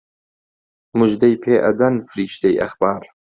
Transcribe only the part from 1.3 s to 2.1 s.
پێ ئەدەن